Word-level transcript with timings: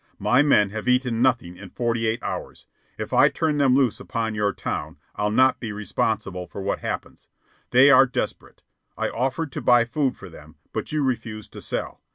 My 0.17 0.41
men 0.41 0.71
have 0.71 0.87
eaten 0.87 1.21
nothing 1.21 1.55
in 1.57 1.69
forty 1.69 2.07
eight 2.07 2.23
hours. 2.23 2.65
If 2.97 3.13
I 3.13 3.29
turn 3.29 3.57
them 3.59 3.75
loose 3.75 3.99
upon 3.99 4.33
your 4.33 4.51
town, 4.51 4.97
I'll 5.15 5.29
not 5.29 5.59
be 5.59 5.71
responsible 5.71 6.47
for 6.47 6.59
what 6.59 6.79
happens. 6.79 7.27
They 7.69 7.91
are 7.91 8.07
desperate. 8.07 8.63
I 8.97 9.09
offered 9.09 9.51
to 9.51 9.61
buy 9.61 9.85
food 9.85 10.17
for 10.17 10.27
them, 10.27 10.55
but 10.73 10.91
you 10.91 11.03
refused 11.03 11.53
to 11.53 11.61
sell. 11.61 12.01